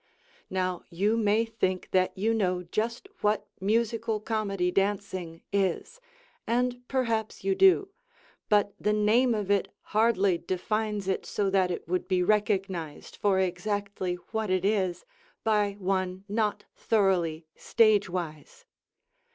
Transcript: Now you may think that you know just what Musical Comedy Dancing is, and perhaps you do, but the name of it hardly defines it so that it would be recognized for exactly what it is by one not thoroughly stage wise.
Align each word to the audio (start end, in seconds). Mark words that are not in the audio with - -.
Now 0.49 0.81
you 0.89 1.15
may 1.15 1.45
think 1.45 1.89
that 1.91 2.17
you 2.17 2.33
know 2.33 2.63
just 2.63 3.07
what 3.19 3.47
Musical 3.59 4.19
Comedy 4.19 4.71
Dancing 4.71 5.43
is, 5.53 6.01
and 6.47 6.81
perhaps 6.87 7.43
you 7.43 7.53
do, 7.53 7.89
but 8.49 8.73
the 8.79 8.93
name 8.93 9.35
of 9.35 9.51
it 9.51 9.67
hardly 9.93 10.39
defines 10.39 11.07
it 11.07 11.23
so 11.27 11.51
that 11.51 11.69
it 11.69 11.87
would 11.87 12.07
be 12.07 12.23
recognized 12.23 13.15
for 13.15 13.37
exactly 13.39 14.15
what 14.31 14.49
it 14.49 14.65
is 14.65 15.05
by 15.43 15.73
one 15.73 16.23
not 16.27 16.65
thoroughly 16.75 17.45
stage 17.55 18.09
wise. 18.09 18.65